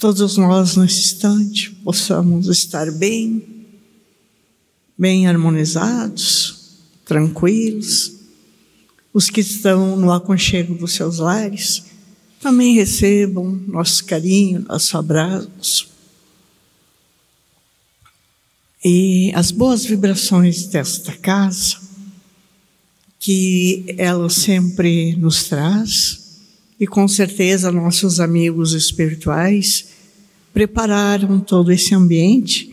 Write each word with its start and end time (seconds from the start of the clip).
todos 0.00 0.38
nós 0.38 0.76
nesse 0.76 0.98
instante 1.00 1.70
possamos 1.84 2.48
estar 2.48 2.90
bem, 2.90 3.66
bem 4.96 5.26
harmonizados, 5.26 6.78
tranquilos. 7.04 8.12
Os 9.12 9.28
que 9.28 9.42
estão 9.42 9.96
no 9.96 10.10
aconchego 10.10 10.74
dos 10.74 10.94
seus 10.94 11.18
lares 11.18 11.84
também 12.40 12.74
recebam 12.74 13.62
nosso 13.68 14.02
carinho, 14.06 14.64
nosso 14.66 14.96
abraço. 14.96 15.90
E 18.82 19.30
as 19.34 19.50
boas 19.50 19.84
vibrações 19.84 20.66
desta 20.66 21.12
casa, 21.12 21.76
que 23.18 23.84
ela 23.98 24.30
sempre 24.30 25.14
nos 25.16 25.44
traz, 25.44 26.29
e 26.80 26.86
com 26.86 27.06
certeza 27.06 27.70
nossos 27.70 28.18
amigos 28.20 28.72
espirituais 28.72 29.90
prepararam 30.50 31.38
todo 31.38 31.70
esse 31.70 31.94
ambiente 31.94 32.70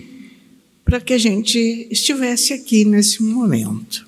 para 0.86 1.02
que 1.02 1.12
a 1.12 1.18
gente 1.18 1.60
estivesse 1.92 2.54
aqui 2.54 2.86
nesse 2.86 3.22
momento. 3.22 4.08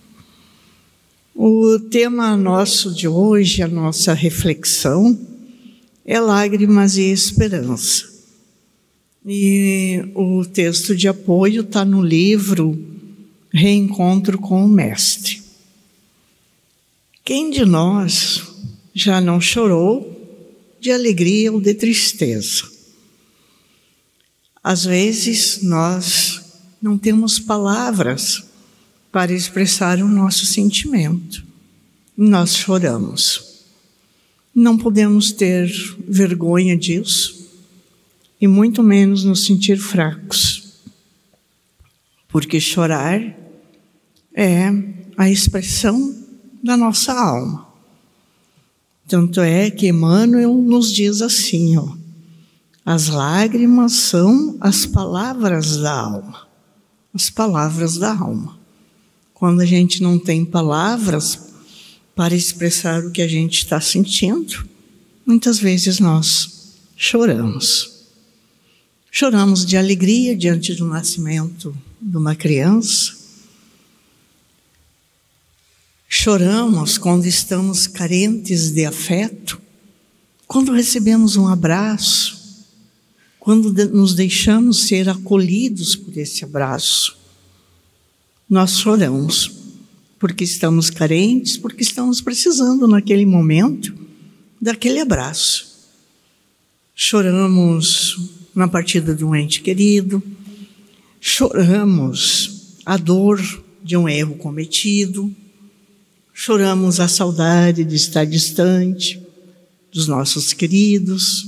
O 1.36 1.78
tema 1.78 2.38
nosso 2.38 2.94
de 2.94 3.10
hoje, 3.10 3.62
a 3.62 3.68
nossa 3.68 4.14
reflexão, 4.14 5.20
é 6.06 6.18
lágrimas 6.20 6.96
e 6.96 7.12
esperança. 7.12 8.08
E 9.26 10.02
o 10.16 10.46
texto 10.46 10.96
de 10.96 11.10
apoio 11.10 11.62
está 11.62 11.84
no 11.84 12.02
livro 12.02 12.78
Reencontro 13.52 14.38
com 14.38 14.66
o 14.66 14.70
Mestre. 14.70 15.42
Quem 17.24 17.52
de 17.52 17.66
nós 17.66 18.49
já 19.04 19.22
não 19.22 19.40
chorou 19.40 20.16
de 20.80 20.92
alegria 20.92 21.52
ou 21.52 21.62
de 21.62 21.74
tristeza? 21.74 22.70
Às 24.64 24.86
vezes 24.86 25.62
nós 25.64 26.42
não 26.82 26.98
temos 26.98 27.40
palavras 27.40 28.44
para 29.12 29.34
expressar 29.34 30.00
o 30.00 30.08
nosso 30.08 30.46
sentimento. 30.46 31.44
Nós 32.16 32.56
choramos. 32.56 33.64
Não 34.54 34.78
podemos 34.78 35.32
ter 35.32 35.72
vergonha 36.08 36.76
disso 36.76 37.50
e 38.42 38.48
muito 38.48 38.84
menos 38.84 39.24
nos 39.24 39.46
sentir 39.46 39.78
fracos, 39.78 40.82
porque 42.28 42.60
chorar 42.60 43.22
é 44.34 44.68
a 45.18 45.30
expressão 45.30 46.16
da 46.64 46.76
nossa 46.76 47.14
alma. 47.14 47.69
Tanto 49.10 49.42
é 49.42 49.72
que 49.72 49.88
Emmanuel 49.88 50.54
nos 50.54 50.94
diz 50.94 51.24
assim, 51.24 51.76
ó, 51.76 51.98
as 52.86 53.08
lágrimas 53.08 53.94
são 53.94 54.56
as 54.62 54.86
palavras 54.86 55.78
da 55.78 56.00
alma, 56.00 56.48
as 57.12 57.28
palavras 57.28 57.98
da 57.98 58.16
alma. 58.16 58.60
Quando 59.34 59.62
a 59.62 59.66
gente 59.66 60.04
não 60.04 60.20
tem 60.20 60.46
palavras 60.46 61.40
para 62.16 62.36
expressar 62.36 63.04
o 63.04 63.12
que 63.12 63.24
a 63.24 63.28
gente 63.28 63.64
está 63.64 63.82
sentindo, 63.82 64.64
muitas 65.26 65.58
vezes 65.58 66.00
nós 66.00 66.78
choramos. 66.96 68.06
Choramos 69.10 69.66
de 69.66 69.76
alegria 69.76 70.36
diante 70.38 70.76
do 70.76 70.86
nascimento 70.86 71.76
de 72.00 72.16
uma 72.16 72.36
criança. 72.36 73.18
Choramos 76.12 76.98
quando 76.98 77.28
estamos 77.28 77.86
carentes 77.86 78.72
de 78.72 78.84
afeto, 78.84 79.62
quando 80.48 80.72
recebemos 80.72 81.36
um 81.36 81.48
abraço, 81.48 82.66
quando 83.40 83.72
nos 83.90 84.16
deixamos 84.16 84.88
ser 84.88 85.08
acolhidos 85.08 85.96
por 85.96 86.18
esse 86.18 86.44
abraço. 86.44 87.16
Nós 88.50 88.80
choramos 88.80 89.52
porque 90.18 90.44
estamos 90.44 90.90
carentes, 90.90 91.58
porque 91.58 91.84
estamos 91.84 92.22
precisando 92.22 92.88
naquele 92.88 93.24
momento 93.24 93.94
daquele 94.60 95.00
abraço. 95.00 95.92
Choramos 96.96 98.32
na 98.56 98.68
partida 98.68 99.14
de 99.14 99.24
um 99.24 99.36
ente 99.36 99.62
querido, 99.62 100.24
choramos 101.22 102.80
a 102.84 102.98
dor 102.98 103.40
de 103.84 103.96
um 103.96 104.10
erro 104.10 104.34
cometido, 104.38 105.32
choramos 106.42 107.02
a 107.02 107.08
saudade 107.10 107.84
de 107.84 107.98
estar 107.98 108.26
distante 108.26 109.22
dos 109.92 110.08
nossos 110.08 110.54
queridos. 110.54 111.46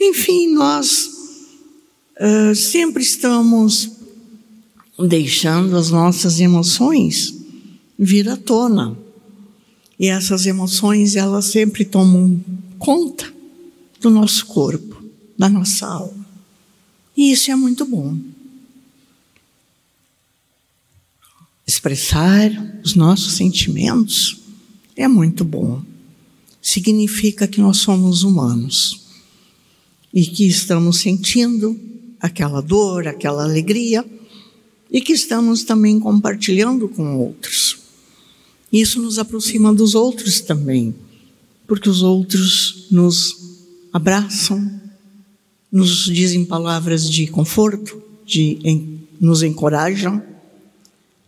Enfim, 0.00 0.54
nós 0.54 1.10
uh, 2.20 2.54
sempre 2.54 3.02
estamos 3.02 3.90
deixando 4.96 5.76
as 5.76 5.90
nossas 5.90 6.38
emoções 6.38 7.34
vir 7.98 8.28
à 8.28 8.36
tona. 8.36 8.96
E 9.98 10.06
essas 10.06 10.46
emoções, 10.46 11.16
elas 11.16 11.46
sempre 11.46 11.84
tomam 11.84 12.40
conta 12.78 13.26
do 14.00 14.08
nosso 14.08 14.46
corpo 14.46 15.02
da 15.36 15.48
nossa 15.48 15.88
alma. 15.88 16.24
E 17.16 17.32
isso 17.32 17.50
é 17.50 17.56
muito 17.56 17.84
bom. 17.84 18.16
Expressar 21.70 22.50
os 22.84 22.96
nossos 22.96 23.34
sentimentos 23.34 24.40
é 24.96 25.06
muito 25.06 25.44
bom. 25.44 25.80
Significa 26.60 27.46
que 27.46 27.60
nós 27.60 27.76
somos 27.76 28.24
humanos 28.24 29.02
e 30.12 30.26
que 30.26 30.48
estamos 30.48 30.98
sentindo 30.98 31.78
aquela 32.18 32.60
dor, 32.60 33.06
aquela 33.06 33.44
alegria 33.44 34.04
e 34.90 35.00
que 35.00 35.12
estamos 35.12 35.62
também 35.62 36.00
compartilhando 36.00 36.88
com 36.88 37.16
outros. 37.16 37.78
Isso 38.72 39.00
nos 39.00 39.16
aproxima 39.16 39.72
dos 39.72 39.94
outros 39.94 40.40
também, 40.40 40.92
porque 41.68 41.88
os 41.88 42.02
outros 42.02 42.88
nos 42.90 43.36
abraçam, 43.92 44.68
nos 45.70 46.06
dizem 46.06 46.44
palavras 46.44 47.08
de 47.08 47.28
conforto, 47.28 48.02
de 48.26 48.58
nos 49.20 49.44
encorajam. 49.44 50.29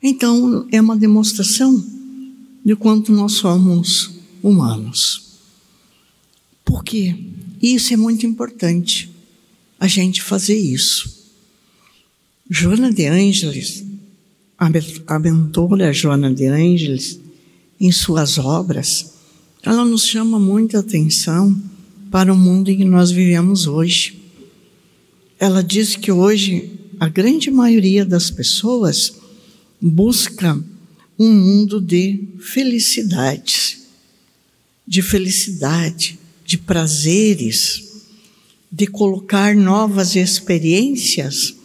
Então, 0.03 0.67
é 0.73 0.81
uma 0.81 0.97
demonstração 0.97 1.85
de 2.65 2.75
quanto 2.75 3.13
nós 3.13 3.33
somos 3.33 4.11
humanos. 4.43 5.39
Por 6.65 6.83
quê? 6.83 7.17
Isso 7.61 7.95
é 7.95 7.97
muito 7.97 8.27
importante, 8.27 9.11
a 9.79 9.87
gente 9.87 10.23
fazer 10.23 10.57
isso. 10.57 11.23
Joana 12.51 12.93
de 12.93 13.07
Ângeles, 13.07 13.85
a 15.07 15.19
mentora 15.19 15.93
Joana 15.93 16.33
de 16.33 16.47
Ângeles, 16.47 17.21
em 17.81 17.93
suas 17.93 18.39
obras, 18.39 19.13
ela 19.63 19.85
nos 19.85 20.07
chama 20.07 20.39
muita 20.39 20.81
atenção 20.81 21.57
para 22.11 22.33
o 22.33 22.37
mundo 22.37 22.71
em 22.71 22.77
que 22.77 22.85
nós 22.85 23.11
vivemos 23.11 23.67
hoje 23.67 24.23
ela 25.43 25.61
diz 25.61 25.97
que 25.97 26.13
hoje 26.13 26.71
a 27.01 27.09
grande 27.09 27.51
maioria 27.51 28.07
das 28.07 28.31
pessoas 28.31 29.13
busca 29.83 30.63
um 31.19 31.33
mundo 31.33 31.81
de 31.81 32.29
felicidade, 32.39 33.81
de 34.87 35.03
felicidade, 35.03 36.21
de 36.47 36.57
prazeres, 36.57 37.91
de 38.71 38.87
colocar 38.87 39.57
novas 39.57 40.15
experiências 40.15 41.57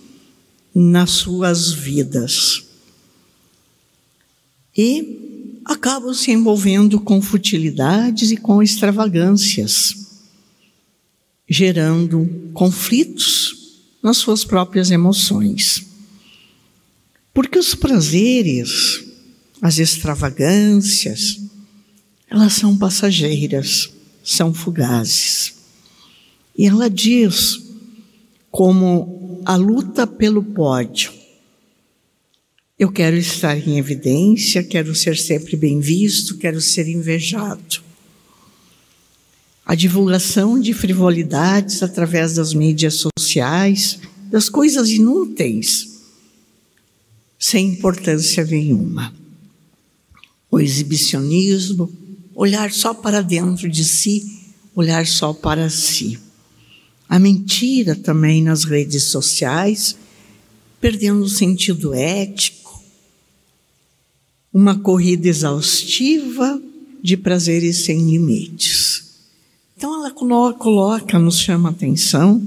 nas 0.74 1.12
suas 1.12 1.72
vidas. 1.72 2.64
E 4.76 5.62
acabam 5.64 6.14
se 6.14 6.32
envolvendo 6.32 7.00
com 7.00 7.22
futilidades 7.22 8.32
e 8.32 8.38
com 8.38 8.64
extravagâncias, 8.64 10.08
gerando 11.48 12.50
conflitos 12.54 13.84
nas 14.02 14.18
suas 14.18 14.44
próprias 14.44 14.90
emoções. 14.90 15.97
Porque 17.38 17.60
os 17.60 17.76
prazeres, 17.76 19.04
as 19.62 19.78
extravagâncias, 19.78 21.40
elas 22.28 22.54
são 22.54 22.76
passageiras, 22.76 23.92
são 24.24 24.52
fugazes. 24.52 25.54
E 26.58 26.66
ela 26.66 26.90
diz 26.90 27.62
como 28.50 29.44
a 29.46 29.56
luta 29.56 30.08
pelo 30.08 30.42
pódio. 30.42 31.14
Eu 32.80 32.92
quero 32.92 33.16
estar 33.16 33.56
em 33.56 33.78
evidência, 33.78 34.64
quero 34.64 34.96
ser 34.96 35.16
sempre 35.16 35.56
bem 35.56 35.80
visto, 35.80 36.40
quero 36.40 36.60
ser 36.60 36.88
invejado. 36.88 37.84
A 39.64 39.76
divulgação 39.76 40.60
de 40.60 40.74
frivolidades 40.74 41.84
através 41.84 42.34
das 42.34 42.56
mídias 42.56 42.96
sociais, 42.96 44.00
das 44.32 44.50
coisas 44.50 44.90
inúteis, 44.90 45.87
sem 47.38 47.70
importância 47.70 48.44
nenhuma. 48.44 49.14
O 50.50 50.60
exibicionismo, 50.60 51.92
olhar 52.34 52.72
só 52.72 52.94
para 52.94 53.22
dentro 53.22 53.70
de 53.70 53.84
si, 53.84 54.46
olhar 54.76 55.06
só 55.06 55.34
para 55.34 55.70
si. 55.70 56.20
a 57.10 57.18
mentira 57.18 57.96
também 57.96 58.44
nas 58.44 58.66
redes 58.66 59.06
sociais, 59.06 59.96
perdendo 60.82 61.22
o 61.24 61.30
sentido 61.30 61.94
ético, 61.94 62.84
uma 64.54 64.78
corrida 64.78 65.28
exaustiva 65.28 66.62
de 67.02 67.16
prazeres 67.16 67.86
sem 67.86 68.10
limites. 68.10 69.04
Então 69.78 69.94
ela 69.94 70.12
coloca, 70.12 71.18
nos 71.18 71.40
chama 71.40 71.70
a 71.70 71.72
atenção 71.72 72.46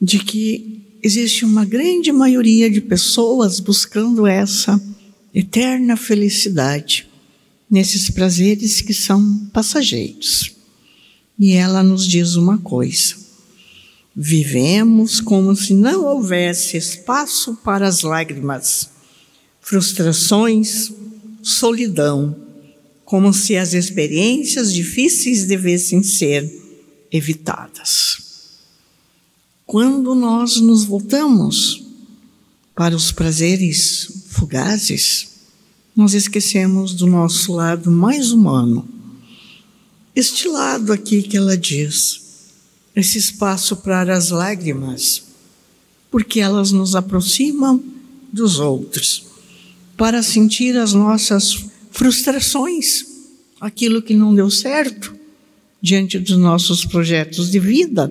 de 0.00 0.18
que 0.18 0.77
existe 1.08 1.42
uma 1.42 1.64
grande 1.64 2.12
maioria 2.12 2.68
de 2.70 2.82
pessoas 2.82 3.60
buscando 3.60 4.26
essa 4.26 4.78
eterna 5.34 5.96
felicidade 5.96 7.08
nesses 7.70 8.10
prazeres 8.10 8.82
que 8.82 8.92
são 8.92 9.48
passageiros. 9.50 10.54
E 11.38 11.52
ela 11.52 11.82
nos 11.82 12.06
diz 12.06 12.34
uma 12.34 12.58
coisa: 12.58 13.16
vivemos 14.14 15.18
como 15.18 15.56
se 15.56 15.72
não 15.72 16.04
houvesse 16.04 16.76
espaço 16.76 17.56
para 17.64 17.88
as 17.88 18.02
lágrimas, 18.02 18.90
frustrações, 19.62 20.92
solidão, 21.42 22.36
como 23.02 23.32
se 23.32 23.56
as 23.56 23.72
experiências 23.72 24.74
difíceis 24.74 25.46
devessem 25.46 26.02
ser 26.02 26.46
evitadas. 27.10 28.27
Quando 29.68 30.14
nós 30.14 30.56
nos 30.62 30.86
voltamos 30.86 31.84
para 32.74 32.96
os 32.96 33.12
prazeres 33.12 34.24
fugazes, 34.30 35.28
nós 35.94 36.14
esquecemos 36.14 36.94
do 36.94 37.06
nosso 37.06 37.52
lado 37.52 37.90
mais 37.90 38.32
humano. 38.32 38.88
Este 40.16 40.48
lado 40.48 40.90
aqui 40.90 41.22
que 41.22 41.36
ela 41.36 41.54
diz, 41.54 42.18
esse 42.96 43.18
espaço 43.18 43.76
para 43.76 44.16
as 44.16 44.30
lágrimas, 44.30 45.24
porque 46.10 46.40
elas 46.40 46.72
nos 46.72 46.96
aproximam 46.96 47.78
dos 48.32 48.58
outros, 48.58 49.26
para 49.98 50.22
sentir 50.22 50.78
as 50.78 50.94
nossas 50.94 51.66
frustrações, 51.90 53.04
aquilo 53.60 54.00
que 54.00 54.14
não 54.14 54.34
deu 54.34 54.50
certo 54.50 55.14
diante 55.82 56.18
dos 56.18 56.38
nossos 56.38 56.86
projetos 56.86 57.50
de 57.50 57.60
vida 57.60 58.10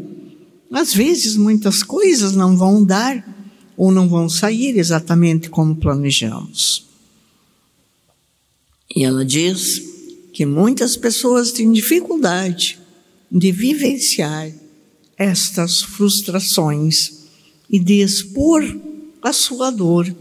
às 0.72 0.94
vezes, 0.94 1.36
muitas 1.36 1.82
coisas 1.82 2.34
não 2.34 2.58
vão 2.58 2.84
dar 2.84 3.26
ou 3.76 3.92
não 3.92 4.10
vão 4.10 4.28
sair 4.28 4.78
exatamente 4.78 5.50
como 5.50 5.76
planejamos. 5.76 6.86
E 8.94 9.04
ela 9.04 9.24
diz 9.24 9.82
que 10.34 10.46
muitas 10.46 10.98
pessoas 10.98 11.52
têm 11.52 11.72
dificuldade 11.72 12.80
de 13.32 13.52
vivenciar 13.52 14.52
estas 15.18 15.82
frustrações 15.82 17.26
e 17.70 17.80
de 17.80 18.02
expor 18.02 18.64
a 19.22 19.34
sua 19.34 19.72
dor 19.72 20.14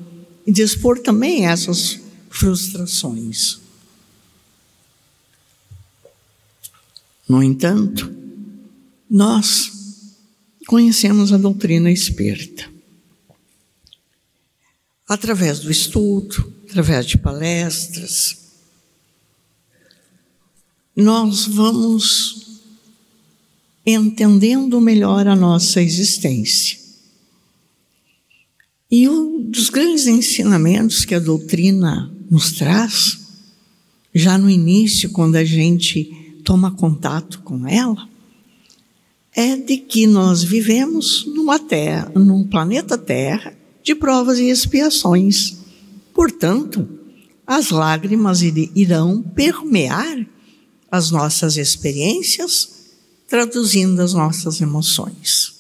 e 0.47 0.53
de 0.53 0.63
expor 0.63 0.99
também 0.99 1.47
essas 1.47 2.01
frustrações. 2.31 3.59
No 7.29 7.43
entanto, 7.43 8.11
nós 9.11 9.76
conhecemos 10.67 11.33
a 11.33 11.37
doutrina 11.37 11.91
espírita. 11.91 12.69
Através 15.09 15.61
do 15.61 15.71
estudo, 15.71 16.53
através 16.69 17.07
de 17.07 17.17
palestras, 17.17 18.39
nós 20.97 21.47
vamos 21.47 22.61
entendendo 23.85 24.81
melhor 24.81 25.29
a 25.29 25.37
nossa 25.37 25.81
existência. 25.81 26.79
E 28.91 29.09
um 29.09 29.49
dos 29.49 29.71
grandes 29.71 30.07
ensinamentos 30.07 31.05
que 31.05 31.15
a 31.15 31.21
doutrina 31.21 32.13
nos 32.29 32.53
traz, 32.53 33.19
já 34.13 34.37
no 34.37 34.51
início, 34.51 35.11
quando 35.11 35.37
a 35.37 35.45
gente 35.45 36.41
toma 36.43 36.73
contato 36.73 37.41
com 37.43 37.67
ela, 37.69 38.09
é 39.37 39.55
de 39.55 39.77
que 39.77 40.07
nós 40.07 40.43
vivemos 40.43 41.27
numa 41.27 41.59
terra, 41.59 42.11
num 42.15 42.43
planeta 42.43 42.97
Terra 42.97 43.55
de 43.85 43.95
provas 43.95 44.39
e 44.39 44.49
expiações. 44.49 45.59
Portanto, 46.15 46.89
as 47.47 47.69
lágrimas 47.69 48.41
irão 48.41 49.23
permear 49.23 50.27
as 50.91 51.11
nossas 51.11 51.59
experiências, 51.59 52.95
traduzindo 53.29 54.01
as 54.01 54.15
nossas 54.15 54.63
emoções. 54.63 55.55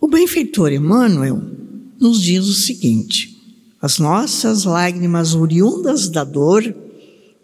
O 0.00 0.06
benfeitor 0.06 0.72
Emmanuel 0.72 1.42
nos 1.98 2.22
diz 2.22 2.46
o 2.46 2.54
seguinte: 2.54 3.36
as 3.82 3.98
nossas 3.98 4.62
lágrimas 4.62 5.34
oriundas 5.34 6.08
da 6.08 6.22
dor 6.22 6.72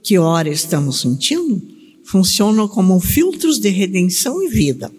que 0.04 0.16
ora 0.19 0.48
estamos 0.48 1.00
sentindo 1.00 1.74
funcionam 2.04 2.68
como 2.68 3.00
filtros 3.00 3.58
de 3.58 3.70
redenção 3.70 4.42
e 4.42 4.48
vida, 4.48 4.92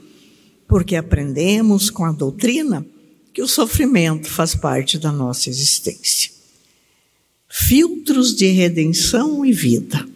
porque 0.67 0.95
aprendemos 0.95 1.89
com 1.89 2.03
a 2.03 2.11
doutrina 2.11 2.85
que 3.33 3.41
o 3.41 3.47
sofrimento 3.47 4.29
faz 4.29 4.55
parte 4.55 4.97
da 4.97 5.11
nossa 5.11 5.49
existência. 5.49 6.31
Filtros 7.49 8.35
de 8.35 8.47
redenção 8.47 9.45
e 9.45 9.51
vida. 9.51 10.07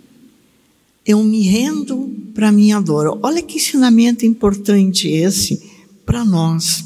Eu 1.05 1.23
me 1.23 1.41
rendo 1.41 2.13
para 2.33 2.51
minha 2.51 2.79
dor. 2.79 3.19
Olha 3.21 3.41
que 3.41 3.57
ensinamento 3.57 4.25
importante 4.25 5.07
esse 5.07 5.61
para 6.05 6.25
nós, 6.25 6.85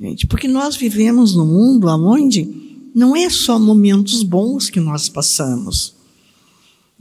gente, 0.00 0.26
porque 0.26 0.46
nós 0.46 0.76
vivemos 0.76 1.34
num 1.34 1.46
mundo 1.46 1.88
onde 1.88 2.48
não 2.94 3.16
é 3.16 3.30
só 3.30 3.58
momentos 3.58 4.22
bons 4.22 4.68
que 4.68 4.78
nós 4.80 5.08
passamos. 5.08 5.94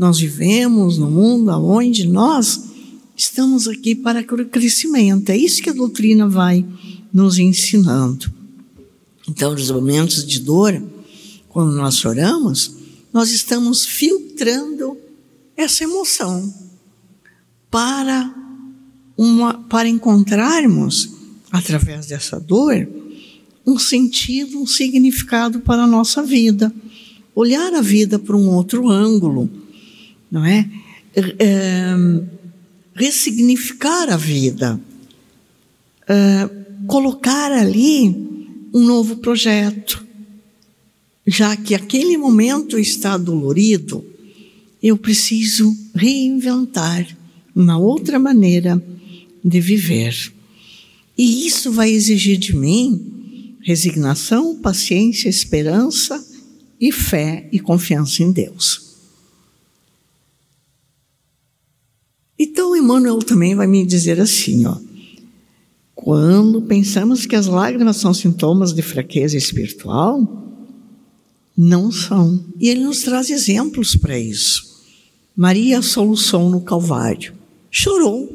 Nós 0.02 0.20
vivemos 0.20 0.98
no 0.98 1.12
mundo 1.12 1.52
onde 1.52 2.08
nós 2.08 2.72
estamos 3.16 3.68
aqui 3.68 3.94
para 3.94 4.22
o 4.22 4.46
crescimento. 4.48 5.30
É 5.30 5.38
isso 5.38 5.62
que 5.62 5.70
a 5.70 5.74
doutrina 5.74 6.28
vai 6.28 6.66
nos 7.14 7.38
ensinando. 7.38 8.34
Então, 9.30 9.52
nos 9.52 9.70
momentos 9.70 10.26
de 10.26 10.40
dor, 10.40 10.82
quando 11.50 11.74
nós 11.74 11.98
choramos, 11.98 12.78
nós 13.14 13.30
estamos 13.30 13.86
filtrando 13.86 14.98
essa 15.56 15.84
emoção 15.84 16.52
para 17.70 18.34
uma, 19.16 19.54
para 19.54 19.88
encontrarmos 19.88 21.12
através 21.52 22.08
dessa 22.08 22.40
dor 22.40 22.90
um 23.64 23.78
sentido, 23.78 24.60
um 24.60 24.66
significado 24.66 25.60
para 25.60 25.84
a 25.84 25.88
nossa 25.88 26.24
vida, 26.24 26.74
olhar 27.36 27.72
a 27.76 27.82
vida 27.82 28.18
por 28.18 28.34
um 28.34 28.50
outro 28.50 28.90
ângulo 28.90 29.61
não 30.32 30.46
é? 30.46 30.70
é 31.16 31.96
ressignificar 32.96 34.10
a 34.10 34.18
vida, 34.18 34.80
é, 36.08 36.50
colocar 36.88 37.52
ali 37.52 38.10
um 38.74 38.86
novo 38.86 39.18
projeto, 39.18 40.06
já 41.26 41.56
que 41.56 41.76
aquele 41.76 42.18
momento 42.18 42.78
está 42.78 43.18
dolorido, 43.18 44.06
eu 44.82 44.98
preciso 44.98 45.76
reinventar 45.94 47.08
uma 47.56 47.78
outra 47.78 48.18
maneira 48.18 48.82
de 49.44 49.60
viver. 49.60 50.34
E 51.18 51.46
isso 51.46 51.72
vai 51.72 51.92
exigir 51.92 52.38
de 52.38 52.56
mim 52.56 53.58
resignação, 53.62 54.56
paciência, 54.56 55.30
esperança 55.30 56.24
e 56.80 56.92
fé 56.92 57.48
e 57.52 57.60
confiança 57.60 58.24
em 58.24 58.32
Deus. 58.32 58.91
Então, 62.44 62.76
Emmanuel 62.76 63.20
também 63.20 63.54
vai 63.54 63.68
me 63.68 63.86
dizer 63.86 64.20
assim, 64.20 64.66
ó. 64.66 64.76
Quando 65.94 66.60
pensamos 66.64 67.24
que 67.28 67.36
as 67.36 67.46
lágrimas 67.46 67.98
são 67.98 68.16
sintomas 68.16 68.74
de 68.74 68.82
fraqueza 68.82 69.38
espiritual, 69.38 70.28
não 71.56 71.92
são. 71.92 72.44
E 72.60 72.68
ele 72.68 72.84
nos 72.84 73.04
traz 73.04 73.30
exemplos 73.30 73.96
para 73.96 74.18
isso. 74.18 74.82
Maria 75.36 75.84
solução 75.84 76.50
no 76.50 76.62
Calvário. 76.62 77.36
Chorou, 77.70 78.28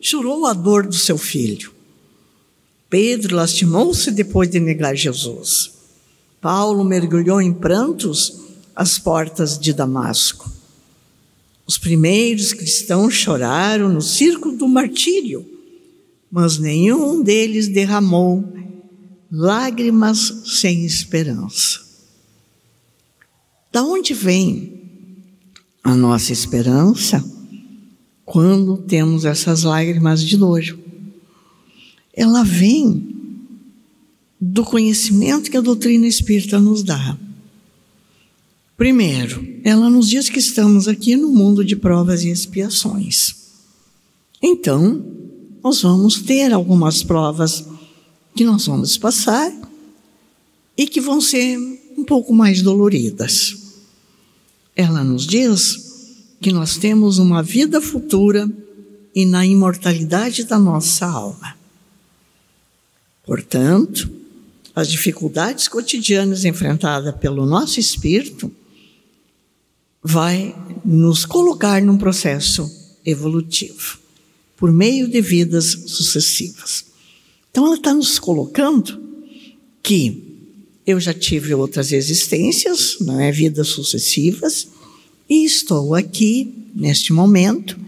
chorou 0.00 0.44
a 0.46 0.52
dor 0.52 0.84
do 0.88 0.96
seu 0.96 1.16
filho. 1.16 1.70
Pedro 2.90 3.36
lastimou-se 3.36 4.10
depois 4.10 4.50
de 4.50 4.58
negar 4.58 4.96
Jesus. 4.96 5.70
Paulo 6.40 6.82
mergulhou 6.82 7.40
em 7.40 7.52
prantos 7.52 8.40
às 8.74 8.98
portas 8.98 9.56
de 9.56 9.72
Damasco. 9.72 10.51
Os 11.66 11.78
primeiros 11.78 12.52
cristãos 12.52 13.14
choraram 13.14 13.88
no 13.88 14.00
círculo 14.00 14.56
do 14.56 14.68
martírio, 14.68 15.46
mas 16.30 16.58
nenhum 16.58 17.22
deles 17.22 17.68
derramou 17.68 18.52
lágrimas 19.30 20.42
sem 20.44 20.84
esperança. 20.84 21.80
Da 23.72 23.82
onde 23.82 24.12
vem 24.12 24.80
a 25.82 25.94
nossa 25.94 26.32
esperança? 26.32 27.24
quando 28.32 28.78
temos 28.78 29.26
essas 29.26 29.62
lágrimas 29.62 30.22
de 30.22 30.38
dor. 30.38 30.62
Ela 32.14 32.42
vem 32.42 33.14
do 34.40 34.64
conhecimento 34.64 35.50
que 35.50 35.56
a 35.58 35.60
doutrina 35.60 36.06
espírita 36.06 36.58
nos 36.58 36.82
dá. 36.82 37.18
Primeiro, 38.76 39.46
ela 39.62 39.88
nos 39.88 40.08
diz 40.08 40.28
que 40.28 40.38
estamos 40.38 40.88
aqui 40.88 41.14
no 41.16 41.28
mundo 41.28 41.64
de 41.64 41.76
provas 41.76 42.24
e 42.24 42.30
expiações. 42.30 43.34
Então, 44.42 45.04
nós 45.62 45.82
vamos 45.82 46.22
ter 46.22 46.52
algumas 46.52 47.02
provas 47.02 47.64
que 48.34 48.44
nós 48.44 48.66
vamos 48.66 48.96
passar 48.96 49.52
e 50.76 50.86
que 50.86 51.00
vão 51.00 51.20
ser 51.20 51.58
um 51.96 52.04
pouco 52.04 52.32
mais 52.32 52.62
doloridas. 52.62 53.56
Ela 54.74 55.04
nos 55.04 55.26
diz 55.26 55.92
que 56.40 56.52
nós 56.52 56.76
temos 56.76 57.18
uma 57.18 57.42
vida 57.42 57.80
futura 57.80 58.50
e 59.14 59.26
na 59.26 59.46
imortalidade 59.46 60.44
da 60.44 60.58
nossa 60.58 61.06
alma. 61.06 61.56
Portanto, 63.24 64.10
as 64.74 64.88
dificuldades 64.88 65.68
cotidianas 65.68 66.44
enfrentadas 66.44 67.14
pelo 67.16 67.46
nosso 67.46 67.78
espírito 67.78 68.50
vai 70.02 70.54
nos 70.84 71.24
colocar 71.24 71.80
num 71.80 71.96
processo 71.96 72.70
evolutivo, 73.04 73.98
por 74.56 74.72
meio 74.72 75.06
de 75.08 75.20
vidas 75.20 75.66
sucessivas. 75.86 76.84
Então, 77.50 77.66
ela 77.66 77.76
está 77.76 77.94
nos 77.94 78.18
colocando 78.18 79.00
que 79.82 80.22
eu 80.86 80.98
já 80.98 81.14
tive 81.14 81.54
outras 81.54 81.92
existências, 81.92 82.96
não 83.00 83.20
é? 83.20 83.30
Vidas 83.30 83.68
sucessivas, 83.68 84.68
e 85.28 85.44
estou 85.44 85.94
aqui, 85.94 86.52
neste 86.74 87.12
momento, 87.12 87.78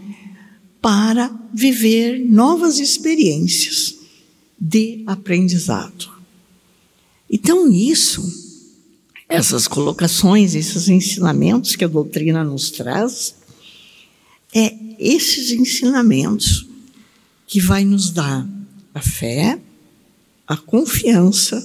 para 0.81 1.33
viver 1.53 2.19
novas 2.19 2.79
experiências 2.79 3.95
de 4.59 5.03
aprendizado. 5.05 6.09
Então, 7.29 7.71
isso 7.71 8.44
essas 9.27 9.67
colocações, 9.67 10.55
esses 10.55 10.87
ensinamentos 10.87 11.75
que 11.75 11.83
a 11.83 11.87
doutrina 11.87 12.43
nos 12.43 12.69
traz, 12.69 13.35
é 14.53 14.73
esses 14.99 15.51
ensinamentos 15.51 16.67
que 17.47 17.59
vai 17.59 17.83
nos 17.83 18.11
dar 18.11 18.47
a 18.93 19.01
fé, 19.01 19.59
a 20.47 20.55
confiança 20.55 21.61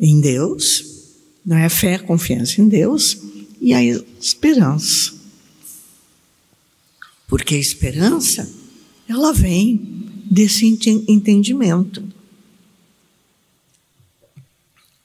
em 0.00 0.20
Deus, 0.20 0.84
não 1.44 1.56
é 1.56 1.66
a 1.66 1.70
fé, 1.70 1.96
a 1.96 1.98
confiança 1.98 2.60
em 2.60 2.68
Deus 2.68 3.18
e 3.60 3.74
a 3.74 3.82
esperança. 3.82 5.12
Porque 7.26 7.54
a 7.56 7.58
esperança, 7.58 8.50
ela 9.08 9.32
vem 9.32 10.06
desse 10.30 10.66
entendimento 10.66 12.02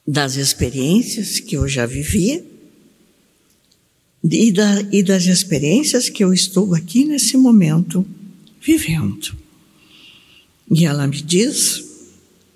das 0.06 0.36
experiências 0.36 1.40
que 1.40 1.56
eu 1.56 1.68
já 1.68 1.86
vivi 1.86 2.44
e, 4.24 4.52
da, 4.52 4.82
e 4.92 5.02
das 5.02 5.26
experiências 5.26 6.10
que 6.10 6.24
eu 6.24 6.34
estou 6.34 6.76
aqui 6.76 7.06
nesse 7.06 7.38
momento 7.38 8.06
vivendo. 8.62 9.36
E 10.70 10.86
ela 10.86 11.08
me 11.08 11.22
diz 11.22 11.84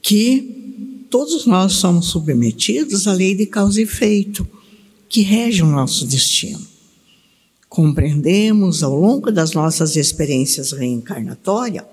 que 0.01 1.05
todos 1.09 1.45
nós 1.45 1.73
somos 1.73 2.07
submetidos 2.07 3.07
à 3.07 3.13
lei 3.13 3.33
de 3.35 3.45
causa 3.45 3.79
e 3.79 3.83
efeito, 3.83 4.47
que 5.09 5.21
rege 5.21 5.63
o 5.63 5.67
nosso 5.67 6.05
destino. 6.05 6.65
Compreendemos 7.69 8.83
ao 8.83 8.95
longo 8.95 9.31
das 9.31 9.53
nossas 9.53 9.95
experiências 9.95 10.71
reencarnatórias 10.71 11.85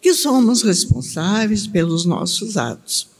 que 0.00 0.14
somos 0.14 0.62
responsáveis 0.62 1.66
pelos 1.66 2.04
nossos 2.04 2.56
atos 2.56 3.10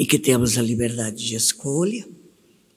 e 0.00 0.06
que 0.06 0.18
temos 0.18 0.56
a 0.56 0.62
liberdade 0.62 1.26
de 1.26 1.34
escolha, 1.34 2.08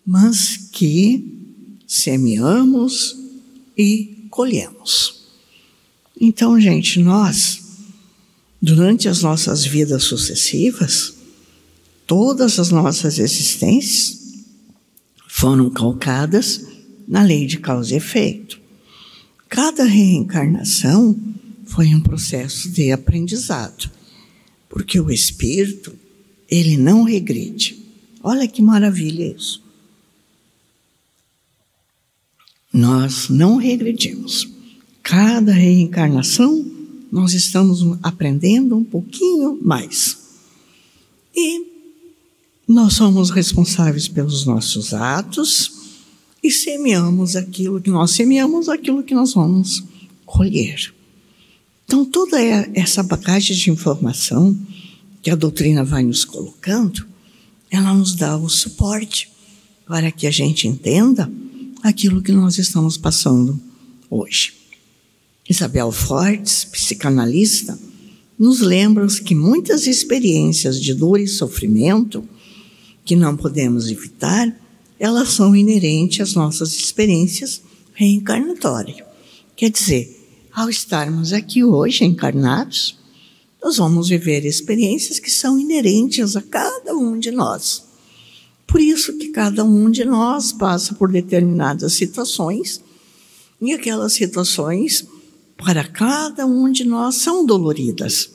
mas 0.05 0.57
que 0.57 1.55
semeamos 1.87 3.15
e 3.77 4.27
colhemos. 4.29 5.23
Então, 6.19 6.59
gente, 6.59 6.99
nós, 6.99 7.61
durante 8.61 9.07
as 9.07 9.21
nossas 9.21 9.63
vidas 9.65 10.03
sucessivas, 10.03 11.13
todas 12.05 12.59
as 12.59 12.71
nossas 12.71 13.17
existências 13.17 14.19
foram 15.25 15.69
calcadas 15.69 16.65
na 17.07 17.23
lei 17.23 17.47
de 17.47 17.57
causa 17.57 17.93
e 17.93 17.97
efeito. 17.97 18.59
Cada 19.47 19.85
reencarnação 19.85 21.17
foi 21.67 21.95
um 21.95 22.01
processo 22.01 22.69
de 22.69 22.91
aprendizado, 22.91 23.89
porque 24.67 24.99
o 24.99 25.09
espírito 25.09 26.02
ele 26.53 26.77
não 26.77 27.01
regride. 27.03 27.83
Olha 28.22 28.48
que 28.48 28.62
maravilha 28.62 29.36
isso. 29.36 29.60
Nós 32.72 33.27
não 33.27 33.55
regredimos. 33.55 34.48
Cada 35.01 35.51
reencarnação, 35.51 36.63
nós 37.12 37.33
estamos 37.33 37.98
aprendendo 38.03 38.77
um 38.77 38.83
pouquinho 38.83 39.57
mais. 39.63 40.19
E 41.36 41.65
nós 42.67 42.93
somos 42.93 43.31
responsáveis 43.31 44.07
pelos 44.07 44.45
nossos 44.45 44.93
atos 44.93 45.72
e 46.43 46.51
semeamos 46.51 47.36
aquilo 47.36 47.81
que 47.81 47.89
nós 47.89 48.12
semeamos, 48.12 48.69
aquilo 48.69 49.01
que 49.01 49.15
nós 49.15 49.33
vamos 49.33 49.83
colher. 50.24 50.93
Então, 51.86 52.05
toda 52.05 52.39
essa 52.75 53.01
bagagem 53.01 53.55
de 53.55 53.72
informação 53.72 54.55
que 55.23 55.31
a 55.31 55.35
doutrina 55.35 55.85
vai 55.85 56.03
nos 56.03 56.25
colocando, 56.25 57.07
ela 57.71 57.93
nos 57.93 58.13
dá 58.13 58.37
o 58.37 58.49
suporte 58.49 59.31
para 59.87 60.11
que 60.11 60.27
a 60.27 60.31
gente 60.31 60.67
entenda 60.67 61.31
aquilo 61.81 62.21
que 62.21 62.33
nós 62.33 62.57
estamos 62.57 62.97
passando 62.97 63.57
hoje. 64.09 64.53
Isabel 65.49 65.91
Fortes, 65.91 66.65
psicanalista, 66.65 67.79
nos 68.37 68.59
lembra 68.59 69.07
que 69.07 69.33
muitas 69.33 69.87
experiências 69.87 70.79
de 70.79 70.93
dor 70.93 71.19
e 71.19 71.27
sofrimento 71.27 72.27
que 73.05 73.15
não 73.15 73.37
podemos 73.37 73.89
evitar, 73.89 74.53
elas 74.99 75.29
são 75.29 75.55
inerentes 75.55 76.19
às 76.19 76.33
nossas 76.33 76.73
experiências 76.73 77.61
reencarnatórias. 77.93 79.05
Quer 79.55 79.69
dizer, 79.69 80.19
ao 80.51 80.69
estarmos 80.69 81.31
aqui 81.31 81.63
hoje 81.63 82.03
encarnados, 82.03 82.97
nós 83.63 83.77
vamos 83.77 84.10
viver 84.10 84.46
experiências 84.46 85.20
que 85.20 85.32
são 85.32 85.58
inerentes 85.58 86.36
a 86.36 86.41
cada 86.41 86.93
um 86.93 87.17
de 87.17 87.32
nós. 87.32 87.86
Por 88.67 88.82
isso 88.82 89.17
que 89.17 89.29
cada 89.29 89.63
um 89.63 89.89
de 89.89 90.03
nós 90.03 90.51
passa 90.51 90.93
por 90.96 91.10
determinadas 91.10 91.93
situações, 91.93 92.82
e 93.62 93.72
aquelas 93.72 94.12
situações, 94.13 95.08
para 95.55 95.86
cada 95.86 96.46
um 96.46 96.70
de 96.70 96.84
nós, 96.84 97.15
são 97.15 97.46
doloridas. 97.46 98.29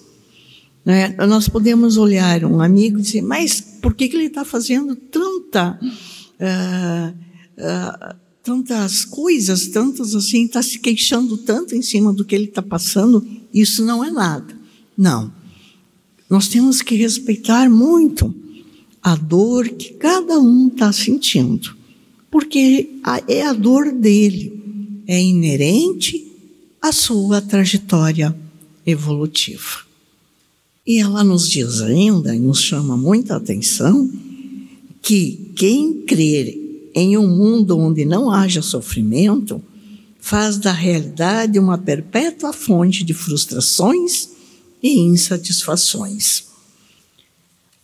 Né? 0.85 1.15
Nós 1.27 1.49
podemos 1.49 1.99
olhar 1.99 2.45
um 2.45 2.63
amigo 2.63 2.99
e 2.99 3.03
dizer, 3.03 3.21
mas 3.21 3.61
por 3.61 3.95
que, 3.95 4.09
que 4.09 4.17
ele 4.17 4.27
está 4.27 4.45
fazendo 4.45 4.97
tanta. 4.97 5.79
Uh, 6.41 7.15
uh, 7.59 8.17
tantas 8.43 9.05
coisas, 9.05 9.67
tantas 9.67 10.15
assim, 10.15 10.47
está 10.47 10.63
se 10.63 10.79
queixando 10.79 11.37
tanto 11.37 11.75
em 11.75 11.83
cima 11.83 12.15
do 12.15 12.25
que 12.25 12.35
ele 12.35 12.47
está 12.47 12.63
passando, 12.63 13.23
isso 13.53 13.85
não 13.85 14.03
é 14.03 14.11
nada. 14.11 14.58
Não. 14.99 15.33
Nós 16.29 16.49
temos 16.49 16.83
que 16.83 16.97
respeitar 16.97 17.71
muito 17.71 18.35
a 19.01 19.15
dor 19.15 19.69
que 19.69 19.93
cada 19.93 20.41
um 20.41 20.67
está 20.67 20.93
sentindo, 20.93 21.77
porque 22.29 22.91
é 23.29 23.47
a 23.47 23.53
dor 23.53 23.93
dele, 23.93 24.61
é 25.07 25.23
inerente 25.23 26.27
à 26.83 26.91
sua 26.91 27.41
trajetória 27.41 28.37
evolutiva. 28.85 29.87
E 30.85 30.99
ela 30.99 31.23
nos 31.23 31.49
diz 31.49 31.81
ainda, 31.81 32.35
e 32.35 32.41
nos 32.41 32.61
chama 32.61 32.97
muita 32.97 33.37
atenção, 33.37 34.11
que 35.01 35.53
quem 35.55 36.03
crer 36.03 36.91
em 36.93 37.17
um 37.17 37.29
mundo 37.29 37.79
onde 37.79 38.05
não 38.05 38.31
haja 38.31 38.61
sofrimento 38.61 39.63
faz 40.19 40.59
da 40.59 40.73
realidade 40.73 41.59
uma 41.59 41.79
perpétua 41.79 42.53
fonte 42.53 43.05
de 43.05 43.15
frustrações 43.15 44.38
e 44.83 44.99
insatisfações. 45.01 46.45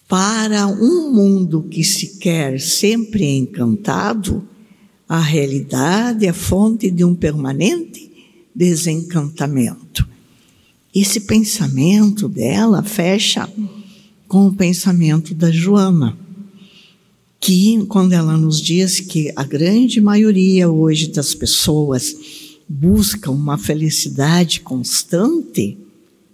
Para 0.08 0.66
um 0.66 1.12
mundo 1.12 1.62
que 1.62 1.82
se 1.82 2.18
quer 2.18 2.60
sempre 2.60 3.24
encantado, 3.24 4.46
a 5.08 5.20
realidade 5.20 6.26
é 6.26 6.32
fonte 6.32 6.90
de 6.90 7.04
um 7.04 7.14
permanente 7.14 8.10
desencantamento. 8.54 10.06
Esse 10.94 11.20
pensamento 11.20 12.28
dela 12.28 12.82
fecha 12.82 13.50
com 14.28 14.46
o 14.46 14.54
pensamento 14.54 15.34
da 15.34 15.50
Joana, 15.50 16.16
que, 17.40 17.84
quando 17.86 18.12
ela 18.12 18.36
nos 18.36 18.60
diz 18.60 19.00
que 19.00 19.32
a 19.36 19.42
grande 19.42 20.00
maioria 20.00 20.70
hoje 20.70 21.08
das 21.08 21.34
pessoas 21.34 22.16
busca 22.68 23.30
uma 23.30 23.58
felicidade 23.58 24.60
constante, 24.60 25.76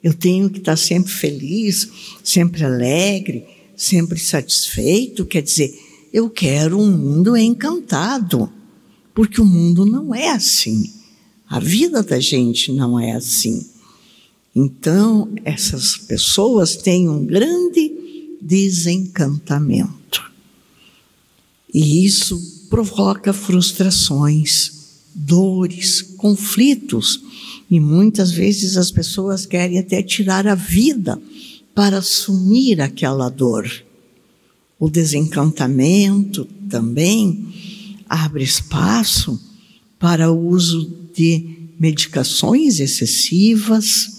eu 0.02 0.14
tenho 0.14 0.48
que 0.48 0.58
estar 0.58 0.76
sempre 0.76 1.12
feliz, 1.12 1.88
sempre 2.24 2.64
alegre, 2.64 3.44
sempre 3.76 4.18
satisfeito. 4.18 5.26
Quer 5.26 5.42
dizer, 5.42 5.78
eu 6.12 6.28
quero 6.30 6.78
um 6.78 6.90
mundo 6.90 7.36
encantado, 7.36 8.50
porque 9.14 9.40
o 9.40 9.46
mundo 9.46 9.84
não 9.84 10.14
é 10.14 10.30
assim. 10.30 10.92
A 11.48 11.58
vida 11.60 12.02
da 12.02 12.18
gente 12.20 12.72
não 12.72 12.98
é 12.98 13.12
assim. 13.12 13.66
Então, 14.54 15.32
essas 15.44 15.96
pessoas 15.96 16.76
têm 16.76 17.08
um 17.08 17.24
grande 17.24 17.92
desencantamento. 18.40 20.30
E 21.72 22.04
isso 22.04 22.66
provoca 22.68 23.32
frustrações, 23.32 24.72
dores, 25.14 26.02
conflitos. 26.16 27.20
E 27.70 27.78
muitas 27.78 28.32
vezes 28.32 28.76
as 28.76 28.90
pessoas 28.90 29.46
querem 29.46 29.78
até 29.78 30.02
tirar 30.02 30.46
a 30.46 30.54
vida 30.54 31.20
para 31.74 31.98
assumir 31.98 32.80
aquela 32.80 33.28
dor. 33.28 33.70
O 34.78 34.90
desencantamento 34.90 36.46
também 36.68 37.46
abre 38.08 38.42
espaço 38.42 39.40
para 39.98 40.32
o 40.32 40.48
uso 40.48 40.90
de 41.14 41.58
medicações 41.78 42.80
excessivas, 42.80 44.10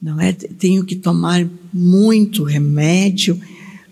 não 0.00 0.18
é? 0.20 0.32
Tenho 0.32 0.84
que 0.84 0.96
tomar 0.96 1.46
muito 1.72 2.42
remédio, 2.42 3.38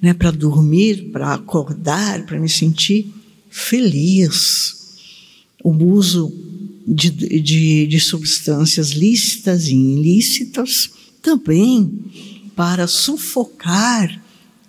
né, 0.01 0.15
para 0.15 0.31
dormir, 0.31 1.11
para 1.13 1.35
acordar, 1.35 2.25
para 2.25 2.41
me 2.41 2.49
sentir 2.49 3.13
feliz. 3.51 4.97
O 5.63 5.71
uso 5.71 6.50
de, 6.91 7.11
de, 7.11 7.87
de 7.87 8.01
substâncias 8.01 8.91
lícitas 8.91 9.69
e 9.69 9.75
ilícitas 9.75 10.91
também 11.23 12.05
para 12.57 12.89
sufocar 12.89 14.21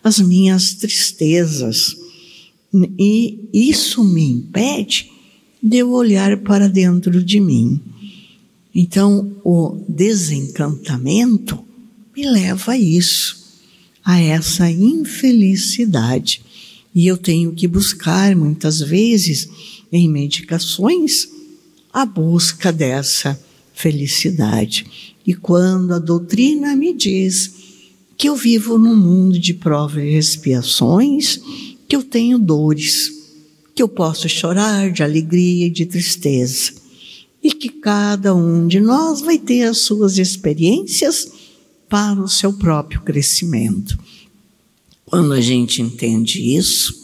as 0.04 0.20
minhas 0.20 0.76
tristezas. 0.76 1.98
E 2.98 3.50
isso 3.52 4.04
me 4.04 4.24
impede 4.24 5.12
de 5.62 5.78
eu 5.78 5.92
olhar 5.92 6.38
para 6.38 6.70
dentro 6.70 7.24
de 7.24 7.40
mim. 7.40 7.82
Então, 8.74 9.36
o 9.44 9.84
desencantamento 9.90 11.60
me 12.16 12.30
leva 12.30 12.74
a 12.74 12.78
isso, 12.78 13.60
a 14.04 14.20
essa 14.22 14.70
infelicidade. 14.72 16.42
E 16.94 17.08
eu 17.08 17.18
tenho 17.18 17.52
que 17.54 17.68
buscar, 17.68 18.36
muitas 18.36 18.80
vezes, 18.80 19.50
em 19.92 20.08
medicações, 20.08 21.28
a 21.94 22.06
busca 22.06 22.72
dessa 22.72 23.40
felicidade. 23.74 24.86
E 25.26 25.34
quando 25.34 25.94
a 25.94 26.00
doutrina 26.00 26.76
me 26.76 26.94
diz 26.94 27.54
que 28.18 28.30
eu 28.30 28.36
vivo 28.36 28.78
num 28.78 28.96
mundo 28.96 29.40
de 29.40 29.54
provas 29.54 30.04
e 30.04 30.16
expiações, 30.16 31.40
que 31.88 31.96
eu 31.96 32.04
tenho 32.04 32.38
dores, 32.38 33.12
que 33.74 33.82
eu 33.82 33.90
posso 33.90 34.30
chorar 34.30 34.92
de 34.92 35.04
alegria 35.04 35.68
e 35.68 35.70
de 35.70 35.86
tristeza, 35.86 36.74
e 37.44 37.52
que 37.52 37.70
cada 37.70 38.36
um 38.36 38.68
de 38.68 38.80
nós 38.80 39.22
vai 39.22 39.38
ter 39.38 39.64
as 39.64 39.80
suas 39.80 40.18
experiências 40.18 41.32
para 41.90 42.22
o 42.22 42.30
seu 42.30 42.54
próprio 42.54 43.02
crescimento. 43.02 43.98
Quando 45.06 45.34
a 45.34 45.42
gente 45.42 45.82
entende 45.82 46.56
isso, 46.56 46.96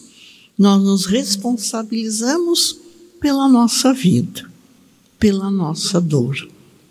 nós 0.57 0.81
nos 0.81 1.05
responsabilizamos 1.05 2.77
pela 3.19 3.49
nossa 3.49 3.93
vida, 3.93 4.49
pela 5.19 5.49
nossa 5.49 5.99
dor, 5.99 6.35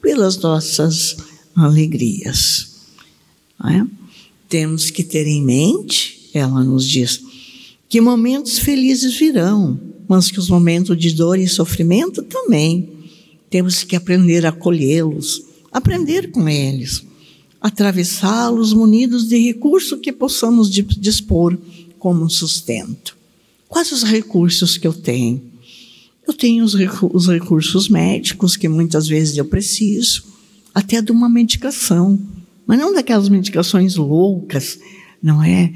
pelas 0.03 0.37
nossas 0.39 1.17
alegrias. 1.55 2.77
É? 3.65 3.85
Temos 4.49 4.91
que 4.91 5.03
ter 5.03 5.27
em 5.27 5.43
mente, 5.43 6.31
ela 6.35 6.63
nos 6.63 6.87
diz, 6.87 7.21
que 7.89 8.01
momentos 8.01 8.59
felizes 8.59 9.15
virão, 9.15 9.79
mas 10.09 10.31
que 10.31 10.39
os 10.39 10.49
momentos 10.49 10.97
de 10.97 11.13
dor 11.13 11.39
e 11.39 11.49
sofrimento 11.49 12.23
também. 12.23 12.89
Temos 13.49 13.83
que 13.83 13.97
aprender 13.97 14.45
a 14.45 14.51
acolhê-los, 14.51 15.43
aprender 15.73 16.31
com 16.31 16.49
eles, 16.49 17.03
atravessá-los 17.61 18.73
munidos 18.73 19.29
de 19.29 19.39
recursos 19.39 20.01
que 20.01 20.13
possamos 20.13 20.71
dispor 20.71 21.57
como 21.99 22.29
sustento. 22.29 23.17
Quais 23.69 23.91
os 23.93 24.03
recursos 24.03 24.77
que 24.77 24.87
eu 24.87 24.93
tenho? 24.93 25.43
Eu 26.27 26.35
tenho 26.35 26.65
os, 26.65 26.75
os 26.75 27.29
recursos 27.29 27.89
médicos, 27.89 28.57
que 28.57 28.69
muitas 28.69 29.07
vezes 29.07 29.37
eu 29.37 29.45
preciso, 29.45 30.25
até 30.75 31.01
de 31.01 31.13
uma 31.13 31.29
medicação, 31.29 32.19
mas 32.67 32.79
não 32.79 32.93
daquelas 32.93 33.29
medicações 33.29 33.95
loucas, 33.95 34.79
não 35.23 35.43
é? 35.43 35.73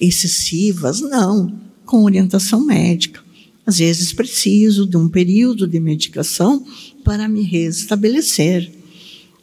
Excessivas, 0.00 1.00
não, 1.00 1.54
com 1.84 2.04
orientação 2.04 2.64
médica. 2.64 3.22
Às 3.66 3.78
vezes 3.78 4.12
preciso 4.12 4.86
de 4.86 4.96
um 4.96 5.08
período 5.08 5.66
de 5.66 5.78
medicação 5.78 6.64
para 7.04 7.28
me 7.28 7.42
restabelecer. 7.42 8.72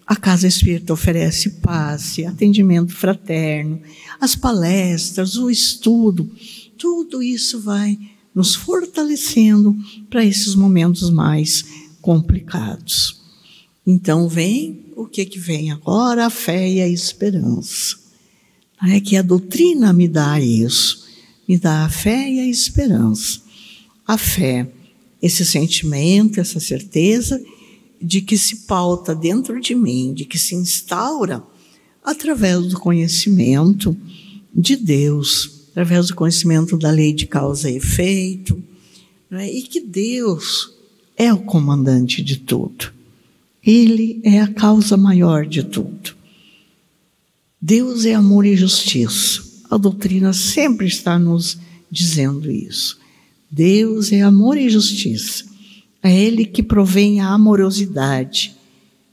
A 0.06 0.16
Casa 0.16 0.48
Espírita 0.48 0.94
oferece 0.94 1.50
passe, 1.62 2.26
atendimento 2.26 2.94
fraterno, 2.94 3.80
as 4.20 4.36
palestras, 4.36 5.36
o 5.36 5.50
estudo, 5.50 6.30
tudo 6.78 7.22
isso 7.22 7.60
vai 7.60 7.98
nos 8.38 8.54
fortalecendo 8.54 9.76
para 10.12 10.24
esses 10.24 10.54
momentos 10.54 11.10
mais 11.10 11.66
complicados. 12.00 13.20
Então 13.84 14.30
vem 14.30 14.86
o 14.96 15.08
que 15.08 15.26
que 15.26 15.40
vem 15.40 15.72
agora? 15.72 16.28
A 16.28 16.30
fé 16.30 16.72
e 16.72 16.80
a 16.80 16.88
esperança. 16.88 17.98
É 18.90 19.00
que 19.00 19.18
a 19.18 19.24
doutrina 19.24 19.92
me 19.92 20.08
dá 20.08 20.40
isso, 20.40 21.04
me 21.50 21.58
dá 21.58 21.86
a 21.86 21.90
fé 21.90 22.30
e 22.30 22.40
a 22.40 22.48
esperança. 22.48 23.42
A 24.06 24.20
fé, 24.20 24.70
esse 25.20 25.44
sentimento, 25.44 26.40
essa 26.40 26.60
certeza 26.60 27.44
de 28.00 28.22
que 28.22 28.38
se 28.38 28.68
pauta 28.68 29.16
dentro 29.16 29.60
de 29.60 29.74
mim, 29.74 30.14
de 30.14 30.26
que 30.26 30.38
se 30.38 30.54
instaura 30.54 31.44
através 32.04 32.68
do 32.68 32.80
conhecimento 32.80 33.98
de 34.54 34.76
Deus, 34.76 35.57
através 35.78 36.08
do 36.08 36.16
conhecimento 36.16 36.76
da 36.76 36.90
lei 36.90 37.14
de 37.14 37.28
causa 37.28 37.70
e 37.70 37.78
efeito, 37.78 38.60
é? 39.30 39.48
e 39.48 39.62
que 39.62 39.80
Deus 39.80 40.74
é 41.16 41.32
o 41.32 41.38
comandante 41.38 42.24
de 42.24 42.38
tudo. 42.38 42.92
Ele 43.64 44.20
é 44.24 44.42
a 44.42 44.48
causa 44.48 44.98
maior 44.98 45.46
de 45.46 45.62
tudo. 45.62 46.16
Deus 47.62 48.06
é 48.06 48.16
amor 48.16 48.44
e 48.48 48.56
justiça. 48.56 49.44
A 49.70 49.78
doutrina 49.78 50.34
sempre 50.34 50.88
está 50.88 51.20
nos 51.20 51.60
dizendo 51.92 52.50
isso. 52.50 52.98
Deus 53.52 54.12
é 54.12 54.24
amor 54.24 54.58
e 54.58 54.72
justiça. 54.72 55.46
É 56.02 56.12
Ele 56.12 56.44
que 56.44 56.64
provém 56.64 57.22
a 57.22 57.30
amorosidade 57.30 58.56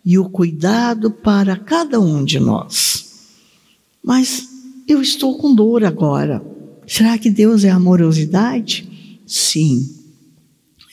e 0.02 0.18
o 0.18 0.30
cuidado 0.30 1.10
para 1.10 1.58
cada 1.58 2.00
um 2.00 2.24
de 2.24 2.40
nós. 2.40 3.34
Mas 4.02 4.48
eu 4.88 5.02
estou 5.02 5.36
com 5.36 5.54
dor 5.54 5.84
agora. 5.84 6.53
Será 6.86 7.16
que 7.16 7.30
Deus 7.30 7.64
é 7.64 7.70
amorosidade? 7.70 8.88
Sim, 9.26 9.88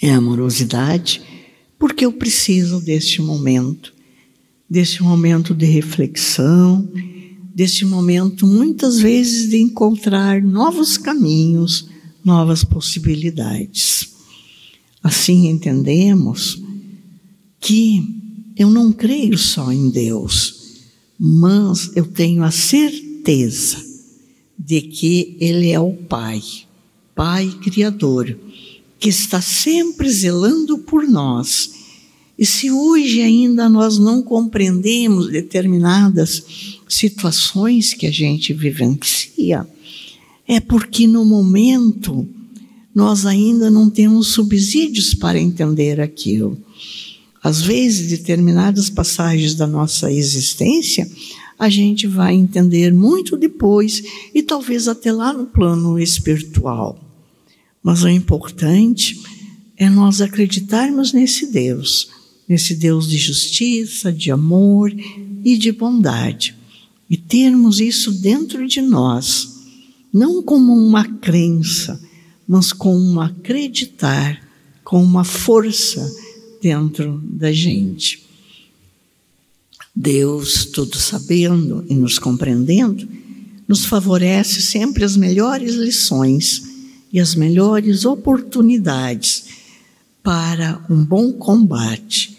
é 0.01 0.11
amorosidade, 0.11 1.21
porque 1.77 2.05
eu 2.05 2.13
preciso 2.13 2.79
deste 2.79 3.21
momento, 3.21 3.93
deste 4.69 5.03
momento 5.03 5.53
de 5.53 5.65
reflexão, 5.65 6.89
deste 7.53 7.85
momento, 7.85 8.47
muitas 8.47 8.99
vezes, 8.99 9.49
de 9.49 9.57
encontrar 9.57 10.41
novos 10.41 10.97
caminhos, 10.97 11.89
novas 12.23 12.63
possibilidades. 12.63 14.13
Assim 15.03 15.49
entendemos 15.49 16.61
que 17.59 18.03
eu 18.55 18.69
não 18.69 18.91
creio 18.91 19.37
só 19.37 19.71
em 19.71 19.89
Deus, 19.89 20.79
mas 21.19 21.91
eu 21.95 22.05
tenho 22.05 22.43
a 22.43 22.51
certeza 22.51 23.90
de 24.63 24.81
que 24.81 25.35
Ele 25.39 25.71
é 25.71 25.79
o 25.79 25.93
Pai, 25.93 26.41
Pai 27.15 27.49
Criador, 27.63 28.37
que 28.99 29.09
está 29.09 29.41
sempre 29.41 30.09
zelando 30.09 30.77
por 30.79 31.07
nós. 31.07 31.71
E 32.37 32.45
se 32.45 32.71
hoje 32.71 33.21
ainda 33.21 33.67
nós 33.67 33.97
não 33.97 34.21
compreendemos 34.21 35.29
determinadas 35.29 36.79
situações 36.87 37.93
que 37.93 38.05
a 38.05 38.11
gente 38.11 38.53
vivencia, 38.53 39.67
é 40.47 40.59
porque 40.59 41.07
no 41.07 41.25
momento 41.25 42.27
nós 42.93 43.25
ainda 43.25 43.71
não 43.71 43.89
temos 43.89 44.27
subsídios 44.27 45.13
para 45.13 45.39
entender 45.39 45.99
aquilo. 45.99 46.57
Às 47.43 47.61
vezes, 47.61 48.09
determinadas 48.09 48.89
passagens 48.89 49.55
da 49.55 49.65
nossa 49.65 50.11
existência, 50.11 51.09
a 51.61 51.69
gente 51.69 52.07
vai 52.07 52.33
entender 52.33 52.91
muito 52.91 53.37
depois 53.37 54.01
e 54.33 54.41
talvez 54.41 54.87
até 54.87 55.11
lá 55.11 55.31
no 55.31 55.45
plano 55.45 55.99
espiritual. 55.99 56.99
Mas 57.83 58.01
o 58.01 58.09
importante 58.09 59.21
é 59.77 59.87
nós 59.87 60.21
acreditarmos 60.21 61.13
nesse 61.13 61.51
Deus, 61.51 62.09
nesse 62.49 62.73
Deus 62.73 63.07
de 63.07 63.19
justiça, 63.19 64.11
de 64.11 64.31
amor 64.31 64.91
e 65.45 65.55
de 65.55 65.71
bondade. 65.71 66.55
E 67.07 67.15
termos 67.15 67.79
isso 67.79 68.11
dentro 68.11 68.67
de 68.67 68.81
nós, 68.81 69.61
não 70.11 70.41
como 70.41 70.73
uma 70.73 71.05
crença, 71.05 72.01
mas 72.47 72.73
com 72.73 72.97
um 72.97 73.21
acreditar, 73.21 74.41
com 74.83 75.03
uma 75.03 75.23
força 75.23 76.11
dentro 76.59 77.21
da 77.23 77.51
gente. 77.51 78.30
Deus, 79.95 80.65
tudo 80.65 80.97
sabendo 80.97 81.85
e 81.89 81.95
nos 81.95 82.17
compreendendo, 82.17 83.07
nos 83.67 83.85
favorece 83.85 84.61
sempre 84.61 85.03
as 85.03 85.15
melhores 85.15 85.75
lições 85.75 86.63
e 87.11 87.19
as 87.19 87.35
melhores 87.35 88.05
oportunidades 88.05 89.45
para 90.23 90.83
um 90.89 91.03
bom 91.03 91.33
combate, 91.33 92.37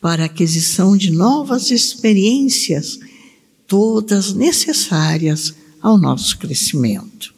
para 0.00 0.24
a 0.24 0.26
aquisição 0.26 0.96
de 0.96 1.10
novas 1.10 1.70
experiências, 1.70 2.98
todas 3.66 4.34
necessárias 4.34 5.54
ao 5.80 5.98
nosso 5.98 6.38
crescimento. 6.38 7.34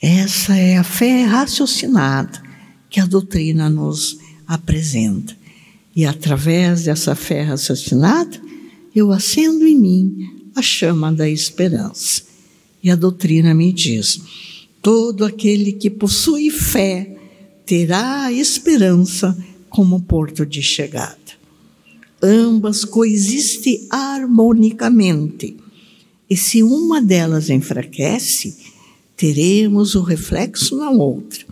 Essa 0.00 0.56
é 0.56 0.76
a 0.76 0.84
fé 0.84 1.24
raciocinada 1.24 2.42
que 2.90 3.00
a 3.00 3.06
doutrina 3.06 3.68
nos 3.70 4.18
apresenta. 4.46 5.36
E 5.94 6.04
através 6.04 6.84
dessa 6.84 7.14
fé 7.14 7.42
raciocinada, 7.42 8.40
eu 8.94 9.12
acendo 9.12 9.66
em 9.66 9.78
mim 9.78 10.50
a 10.54 10.62
chama 10.62 11.12
da 11.12 11.28
esperança. 11.28 12.22
E 12.82 12.90
a 12.90 12.96
doutrina 12.96 13.54
me 13.54 13.72
diz: 13.72 14.20
todo 14.80 15.24
aquele 15.24 15.72
que 15.72 15.88
possui 15.88 16.50
fé 16.50 17.16
terá 17.64 18.24
a 18.24 18.32
esperança 18.32 19.36
como 19.70 20.02
porto 20.02 20.44
de 20.44 20.62
chegada. 20.62 21.16
Ambas 22.22 22.84
coexistem 22.84 23.86
harmonicamente. 23.90 25.56
E 26.28 26.36
se 26.36 26.62
uma 26.62 27.00
delas 27.00 27.50
enfraquece, 27.50 28.56
teremos 29.16 29.94
o 29.94 30.02
reflexo 30.02 30.76
na 30.76 30.90
outra. 30.90 31.44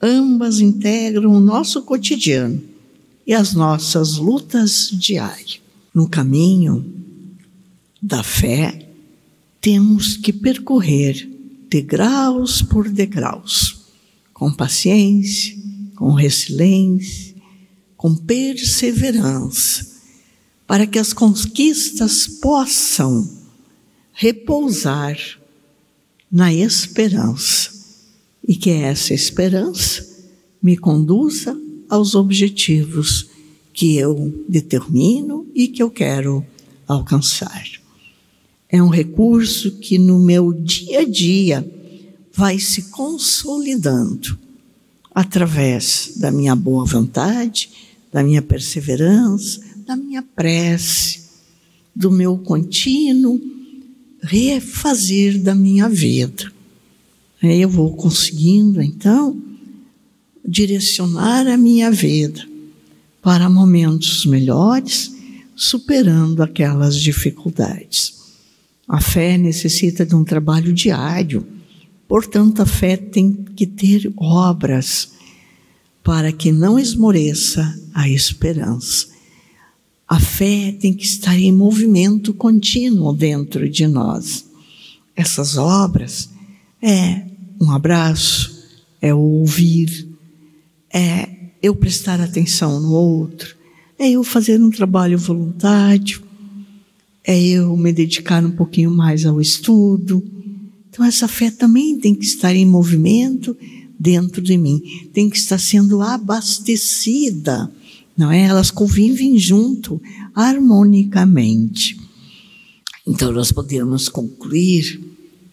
Ambas 0.00 0.60
integram 0.60 1.32
o 1.32 1.40
nosso 1.40 1.82
cotidiano 1.82 2.62
e 3.26 3.34
as 3.34 3.54
nossas 3.54 4.16
lutas 4.16 4.90
diárias. 4.92 5.65
No 5.96 6.06
caminho 6.06 6.84
da 8.02 8.22
fé, 8.22 8.86
temos 9.62 10.14
que 10.14 10.30
percorrer 10.30 11.26
degraus 11.70 12.60
por 12.60 12.86
degraus, 12.86 13.86
com 14.34 14.52
paciência, 14.52 15.56
com 15.94 16.12
resiliência, 16.12 17.34
com 17.96 18.14
perseverança, 18.14 19.86
para 20.66 20.86
que 20.86 20.98
as 20.98 21.14
conquistas 21.14 22.26
possam 22.26 23.26
repousar 24.12 25.16
na 26.30 26.52
esperança. 26.52 27.70
E 28.46 28.54
que 28.54 28.68
essa 28.68 29.14
esperança 29.14 30.06
me 30.62 30.76
conduza 30.76 31.58
aos 31.88 32.14
objetivos 32.14 33.30
que 33.76 33.94
eu 33.94 34.34
determino 34.48 35.46
e 35.54 35.68
que 35.68 35.82
eu 35.82 35.90
quero 35.90 36.42
alcançar. 36.88 37.62
É 38.70 38.82
um 38.82 38.88
recurso 38.88 39.72
que 39.72 39.98
no 39.98 40.18
meu 40.18 40.50
dia 40.50 41.00
a 41.00 41.04
dia 41.04 41.70
vai 42.32 42.58
se 42.58 42.84
consolidando 42.84 44.38
através 45.14 46.14
da 46.16 46.30
minha 46.30 46.56
boa 46.56 46.86
vontade, 46.86 47.68
da 48.10 48.22
minha 48.22 48.40
perseverança, 48.40 49.60
da 49.86 49.94
minha 49.94 50.22
prece, 50.22 51.24
do 51.94 52.10
meu 52.10 52.38
contínuo 52.38 53.38
refazer 54.22 55.38
da 55.42 55.54
minha 55.54 55.86
vida. 55.86 56.50
Eu 57.42 57.68
vou 57.68 57.94
conseguindo, 57.94 58.80
então, 58.80 59.40
direcionar 60.42 61.46
a 61.46 61.58
minha 61.58 61.90
vida 61.90 62.55
para 63.26 63.50
momentos 63.50 64.24
melhores, 64.24 65.12
superando 65.56 66.44
aquelas 66.44 66.94
dificuldades. 66.94 68.14
A 68.86 69.00
fé 69.00 69.36
necessita 69.36 70.06
de 70.06 70.14
um 70.14 70.22
trabalho 70.22 70.72
diário, 70.72 71.44
portanto, 72.06 72.62
a 72.62 72.66
fé 72.66 72.96
tem 72.96 73.32
que 73.32 73.66
ter 73.66 74.12
obras 74.16 75.10
para 76.04 76.30
que 76.30 76.52
não 76.52 76.78
esmoreça 76.78 77.76
a 77.92 78.08
esperança. 78.08 79.08
A 80.06 80.20
fé 80.20 80.70
tem 80.70 80.94
que 80.94 81.04
estar 81.04 81.36
em 81.36 81.50
movimento 81.50 82.32
contínuo 82.32 83.12
dentro 83.12 83.68
de 83.68 83.88
nós. 83.88 84.44
Essas 85.16 85.56
obras 85.56 86.30
é 86.80 87.24
um 87.60 87.72
abraço, 87.72 88.56
é 89.02 89.12
o 89.12 89.18
ouvir, 89.18 90.08
é 90.94 91.35
eu 91.66 91.74
prestar 91.74 92.20
atenção 92.20 92.80
no 92.80 92.92
outro, 92.92 93.56
é 93.98 94.10
eu 94.10 94.22
fazer 94.22 94.60
um 94.60 94.70
trabalho 94.70 95.18
voluntário, 95.18 96.22
é 97.24 97.40
eu 97.40 97.76
me 97.76 97.92
dedicar 97.92 98.44
um 98.44 98.52
pouquinho 98.52 98.90
mais 98.90 99.26
ao 99.26 99.40
estudo. 99.40 100.24
Então, 100.88 101.04
essa 101.04 101.26
fé 101.26 101.50
também 101.50 101.98
tem 101.98 102.14
que 102.14 102.24
estar 102.24 102.54
em 102.54 102.64
movimento 102.64 103.56
dentro 103.98 104.40
de 104.40 104.56
mim, 104.56 105.08
tem 105.12 105.28
que 105.28 105.36
estar 105.36 105.58
sendo 105.58 106.00
abastecida, 106.00 107.70
não 108.16 108.30
é? 108.30 108.42
Elas 108.42 108.70
convivem 108.70 109.38
junto, 109.38 110.00
harmonicamente. 110.34 111.98
Então, 113.06 113.32
nós 113.32 113.50
podemos 113.50 114.08
concluir, 114.08 115.00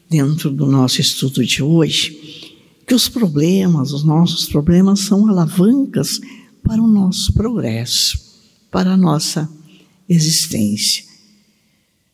dentro 0.09 0.51
do 0.51 0.67
nosso 0.67 1.01
estudo 1.01 1.43
de 1.43 1.63
hoje, 1.63 2.42
que 2.85 2.93
os 2.93 3.07
problemas, 3.07 3.91
os 3.91 4.03
nossos 4.03 4.47
problemas, 4.47 5.01
são 5.01 5.27
alavancas 5.27 6.19
para 6.63 6.81
o 6.81 6.87
nosso 6.87 7.33
progresso, 7.33 8.19
para 8.71 8.93
a 8.93 8.97
nossa 8.97 9.49
existência. 10.07 11.03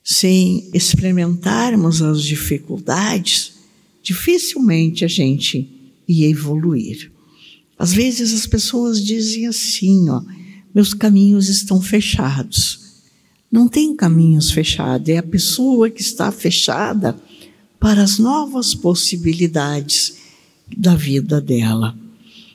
Sem 0.03 0.69
experimentarmos 0.73 2.01
as 2.01 2.23
dificuldades, 2.23 3.53
dificilmente 4.01 5.05
a 5.05 5.07
gente 5.07 5.69
ia 6.07 6.27
evoluir. 6.27 7.11
Às 7.77 7.93
vezes 7.93 8.33
as 8.33 8.45
pessoas 8.45 9.03
dizem 9.03 9.47
assim, 9.47 10.09
ó, 10.09 10.21
meus 10.73 10.93
caminhos 10.93 11.47
estão 11.47 11.81
fechados. 11.81 12.79
Não 13.51 13.67
tem 13.67 13.95
caminhos 13.95 14.51
fechados, 14.51 15.09
é 15.09 15.17
a 15.17 15.23
pessoa 15.23 15.89
que 15.89 16.01
está 16.01 16.31
fechada 16.31 17.19
para 17.79 18.03
as 18.03 18.19
novas 18.19 18.75
possibilidades 18.75 20.17
da 20.77 20.95
vida 20.95 21.39
dela. 21.41 21.95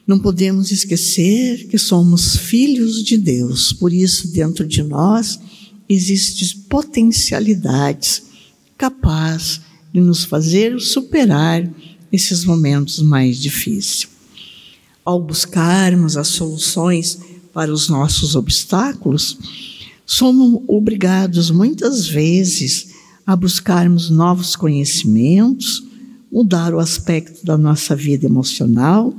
Não 0.07 0.19
podemos 0.19 0.71
esquecer 0.71 1.67
que 1.69 1.79
somos 1.79 2.37
filhos 2.37 3.03
de 3.03 3.17
Deus, 3.17 3.73
por 3.73 3.93
isso, 3.93 4.29
dentro 4.29 4.67
de 4.67 4.83
nós 4.83 5.41
existem 5.89 6.61
potencialidades 6.69 8.23
capazes 8.77 9.61
de 9.93 10.01
nos 10.01 10.25
fazer 10.25 10.79
superar 10.81 11.71
esses 12.13 12.45
momentos 12.45 13.01
mais 13.01 13.39
difíceis. 13.39 14.09
Ao 15.05 15.21
buscarmos 15.21 16.17
as 16.17 16.29
soluções 16.29 17.19
para 17.53 17.73
os 17.73 17.89
nossos 17.89 18.35
obstáculos, 18.35 19.39
somos 20.05 20.63
obrigados 20.67 21.51
muitas 21.51 22.07
vezes 22.07 22.89
a 23.27 23.35
buscarmos 23.35 24.11
novos 24.11 24.55
conhecimentos, 24.57 25.83
mudar 26.35 26.75
o 26.75 26.81
aspecto 26.81 27.47
da 27.47 27.57
nossa 27.57 27.95
vida 27.95 28.27
emocional 28.27 29.15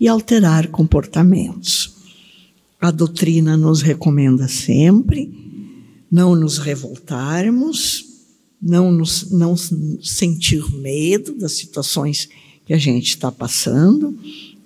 e 0.00 0.08
alterar 0.08 0.68
comportamentos. 0.68 1.94
A 2.80 2.90
doutrina 2.90 3.58
nos 3.58 3.82
recomenda 3.82 4.48
sempre 4.48 5.30
não 6.10 6.34
nos 6.34 6.56
revoltarmos, 6.56 8.06
não, 8.60 8.90
nos, 8.90 9.30
não 9.30 9.54
sentir 10.00 10.64
medo 10.78 11.34
das 11.34 11.52
situações 11.52 12.26
que 12.64 12.72
a 12.72 12.78
gente 12.78 13.08
está 13.08 13.30
passando 13.30 14.18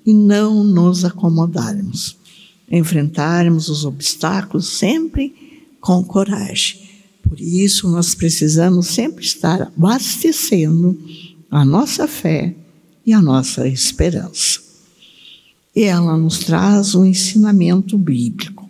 e 0.07 0.15
não 0.15 0.63
nos 0.63 1.05
acomodarmos. 1.05 2.17
Enfrentarmos 2.71 3.69
os 3.69 3.85
obstáculos 3.85 4.69
sempre 4.69 5.35
com 5.81 6.05
coragem. 6.05 6.89
Por 7.21 7.41
isso, 7.41 7.89
nós 7.89 8.15
precisamos 8.15 8.87
sempre 8.87 9.25
estar 9.25 9.63
abastecendo 9.63 10.97
a 11.51 11.65
nossa 11.65 12.07
fé 12.07 12.55
e 13.05 13.13
a 13.13 13.21
nossa 13.21 13.67
esperança. 13.67 14.61
E 15.75 15.85
ela 15.85 16.17
nos 16.17 16.39
traz 16.39 16.95
um 16.95 17.05
ensinamento 17.05 17.99
bíblico. 17.99 18.69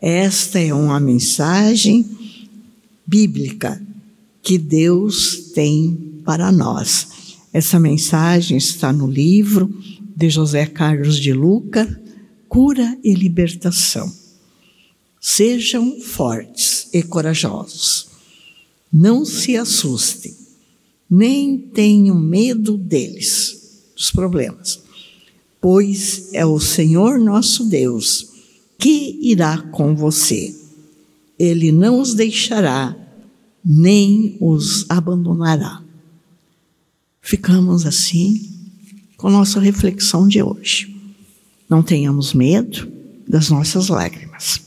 Esta 0.00 0.60
é 0.60 0.72
uma 0.72 1.00
mensagem 1.00 2.06
bíblica 3.06 3.80
que 4.42 4.58
Deus 4.58 5.50
tem 5.54 6.20
para 6.24 6.52
nós. 6.52 7.08
Essa 7.52 7.80
mensagem 7.80 8.56
está 8.56 8.92
no 8.92 9.10
livro 9.10 9.72
de 10.14 10.28
José 10.30 10.66
Carlos 10.66 11.18
de 11.18 11.32
Luca, 11.32 12.00
Cura 12.48 12.96
e 13.02 13.14
Libertação. 13.14 14.12
Sejam 15.20 16.00
fortes 16.00 16.88
e 16.92 17.02
corajosos. 17.02 18.08
Não 18.92 19.24
se 19.24 19.56
assustem, 19.56 20.34
nem 21.08 21.58
tenham 21.58 22.18
medo 22.18 22.76
deles, 22.76 23.90
dos 23.94 24.10
problemas, 24.10 24.80
pois 25.60 26.32
é 26.32 26.44
o 26.44 26.58
Senhor 26.58 27.18
nosso 27.18 27.64
Deus 27.68 28.28
que 28.78 29.18
irá 29.22 29.58
com 29.58 29.94
você. 29.94 30.54
Ele 31.38 31.72
não 31.72 32.00
os 32.00 32.14
deixará, 32.14 32.96
nem 33.64 34.36
os 34.40 34.84
abandonará. 34.88 35.82
Ficamos 37.20 37.86
assim 37.86 38.52
com 39.16 39.30
nossa 39.30 39.58
reflexão 39.58 40.28
de 40.28 40.42
hoje. 40.42 40.94
Não 41.68 41.82
tenhamos 41.82 42.32
medo 42.32 42.90
das 43.26 43.50
nossas 43.50 43.88
lágrimas 43.88 44.60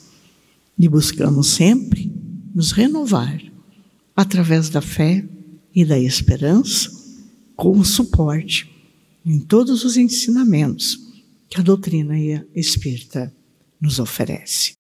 e 0.77 0.87
buscamos 0.87 1.47
sempre 1.47 2.11
nos 2.53 2.71
renovar 2.71 3.41
através 4.15 4.69
da 4.69 4.81
fé 4.81 5.25
e 5.79 5.85
da 5.85 5.97
esperança, 5.97 6.91
com 7.55 7.71
o 7.71 7.85
suporte 7.85 8.69
em 9.25 9.39
todos 9.39 9.85
os 9.85 9.95
ensinamentos 9.95 10.99
que 11.49 11.57
a 11.57 11.63
doutrina 11.63 12.15
espírita 12.53 13.33
nos 13.79 13.97
oferece. 13.97 14.73